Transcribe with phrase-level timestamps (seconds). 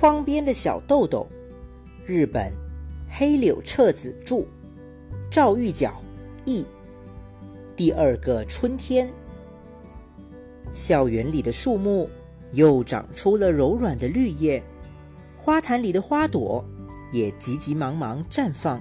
[0.00, 1.28] 窗边的小豆豆，
[2.06, 2.50] 日本
[3.10, 4.46] 黑柳彻子著，
[5.30, 6.00] 赵玉角
[6.46, 6.66] 译。
[7.76, 9.12] 第二个春天，
[10.72, 12.08] 校园里的树木
[12.52, 14.62] 又长出了柔软的绿叶，
[15.36, 16.64] 花坛里的花朵
[17.12, 18.80] 也急急忙忙绽放，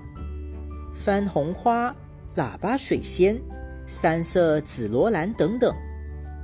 [0.96, 1.94] 番红花、
[2.38, 3.38] 喇叭水仙、
[3.86, 5.76] 三色紫罗兰等等，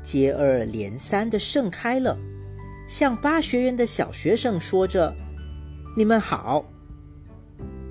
[0.04, 2.18] 接二连三的盛开了。
[2.88, 5.16] 向八学园的小学生说着
[5.98, 6.66] ：“你们好。”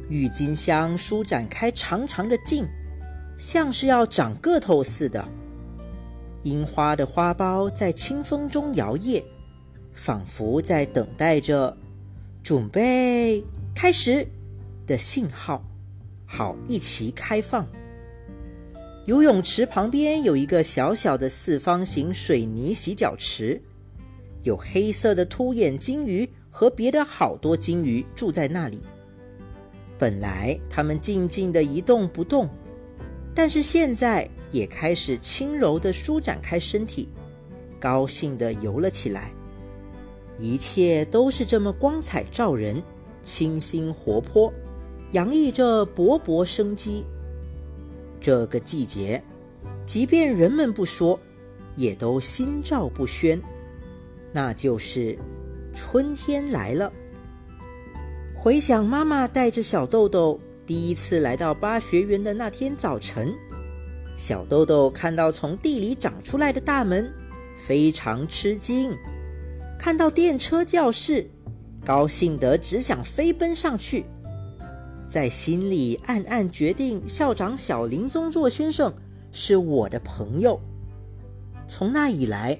[0.08, 2.66] 郁金香舒展开长长的茎，
[3.38, 5.26] 像是要长个头似的。
[6.42, 9.22] 樱花的花苞在清风中摇曳，
[9.94, 11.74] 仿佛在等待着
[12.42, 13.42] 准备
[13.74, 14.28] 开始
[14.86, 15.64] 的信号，
[16.26, 17.66] 好一齐开放。
[19.06, 23.60] 游泳池旁边有一个小小的四方形水泥洗脚池。
[24.44, 28.80] 有黑色的凸眼金鱼和别的好多金鱼住在那里。
[29.98, 32.48] 本来它们静静的一动不动，
[33.34, 37.08] 但是现在也开始轻柔的舒展开身体，
[37.80, 39.32] 高兴的游了起来。
[40.38, 42.82] 一切都是这么光彩照人，
[43.22, 44.52] 清新活泼，
[45.12, 47.04] 洋溢着勃勃生机。
[48.20, 49.22] 这个季节，
[49.86, 51.18] 即便人们不说，
[51.76, 53.40] 也都心照不宣。
[54.34, 55.16] 那就是
[55.72, 56.92] 春天来了。
[58.34, 63.32] 回想妈妈带着小豆豆第一次来到巴学园的那天早晨，
[64.16, 67.14] 小豆豆看到从地里长出来的大门，
[67.64, 68.90] 非常吃惊；
[69.78, 71.30] 看到电车教室，
[71.84, 74.04] 高兴得只想飞奔上去，
[75.08, 78.92] 在心里暗暗决定校长小林宗作先生
[79.30, 80.60] 是我的朋友。
[81.68, 82.58] 从那以来。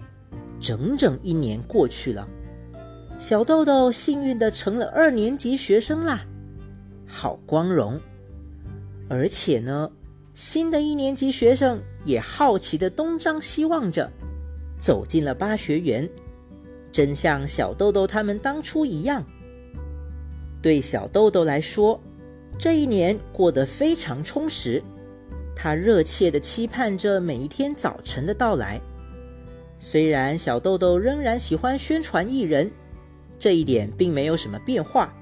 [0.64, 2.26] 整整一年过去了，
[3.20, 6.24] 小豆豆幸运的成了二年级学生啦，
[7.06, 8.00] 好光荣！
[9.06, 9.90] 而且呢，
[10.32, 14.10] 新的一年级学生也好奇的东张西望着，
[14.80, 16.08] 走进了巴学园，
[16.90, 19.22] 真像小豆豆他们当初一样。
[20.62, 22.00] 对小豆豆来说，
[22.58, 24.82] 这一年过得非常充实，
[25.54, 28.80] 他热切的期盼着每一天早晨的到来。
[29.86, 32.70] 虽然小豆豆仍然喜欢宣传艺人，
[33.38, 35.12] 这一点并没有什么变化。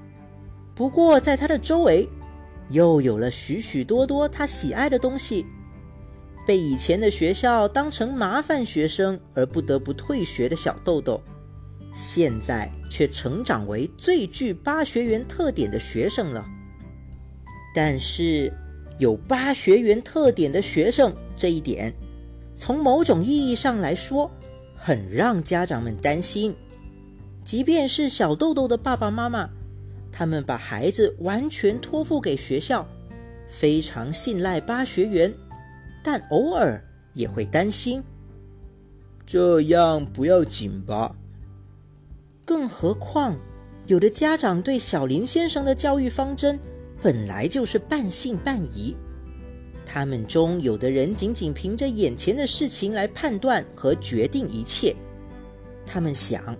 [0.73, 2.07] 不过，在他的周围，
[2.69, 5.45] 又有了许许多多他喜爱的东西。
[6.47, 11.21] 被以前的学校当成麻烦学生而不得不退学的小豆豆，
[11.93, 16.45] 现在却成长为最具八学园特点的学生了。
[17.75, 18.49] 但是，
[18.97, 21.93] 有八学园特点的学生这一点，
[22.55, 24.31] 从某种意义上来说，
[24.85, 26.53] 很让家长们担心，
[27.45, 29.49] 即便是小豆豆的爸爸妈妈，
[30.11, 32.85] 他们把孩子完全托付给学校，
[33.47, 35.33] 非常信赖巴学园，
[36.03, 36.83] 但偶尔
[37.13, 38.03] 也会担心。
[39.25, 41.15] 这样不要紧吧？
[42.43, 43.37] 更何况，
[43.87, 46.59] 有的家长对小林先生的教育方针
[47.01, 48.93] 本来就是半信半疑。
[49.85, 54.95] 他们中有的人仅仅凭着眼前的事情来判断和决定一切。
[55.85, 56.55] 他们想，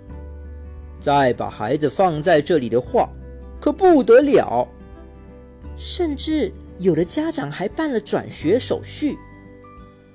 [0.99, 3.09] 再把孩子放在这里的话，
[3.59, 4.67] 可不得了。
[5.75, 9.17] 甚至有的家长还办了转学手续，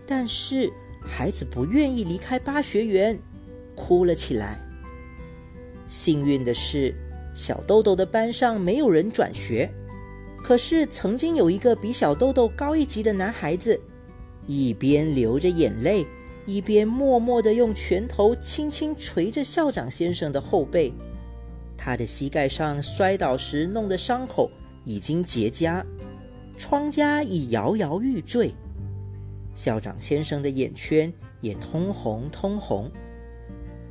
[0.07, 0.71] 但是
[1.01, 3.19] 孩子不愿意离开巴学园，
[3.75, 4.61] 哭了起来。
[5.89, 6.95] 幸运的是，
[7.35, 9.69] 小豆豆的班上没有人转学。
[10.43, 13.79] 可是，曾经有一个比小豆豆高一级的男孩子，
[14.47, 16.07] 一边流着眼泪，
[16.47, 20.93] 一边默默地用拳头轻轻捶着校长先生的后背。
[21.77, 24.51] 他的膝盖上摔倒时弄的伤口
[24.87, 25.85] 已经结痂，
[26.59, 28.55] 疮痂已摇摇欲坠。
[29.55, 31.13] 校长先生的眼圈
[31.43, 32.91] 也通红通红。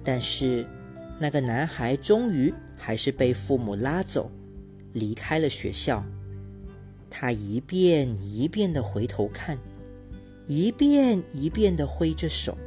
[0.04, 0.66] 但是，
[1.19, 4.31] 那个男孩终于还是被父母拉走，
[4.94, 6.04] 离开了学校。
[7.09, 9.57] 他一遍一遍的回头看，
[10.48, 12.57] 一遍一遍的挥着手，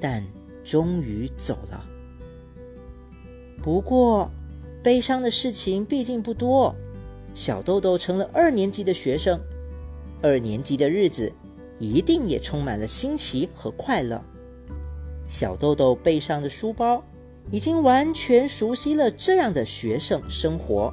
[0.00, 0.24] 但
[0.64, 1.84] 终于走了。
[3.62, 4.30] 不过，
[4.82, 6.74] 悲伤的事情毕竟不多。
[7.34, 9.38] 小豆豆成了二年级的学生，
[10.20, 11.32] 二年级的日子
[11.78, 14.20] 一定也充满了新奇和快乐。
[15.28, 17.04] 小豆豆背上的书包
[17.52, 20.92] 已经完全熟悉了这样的学生生活。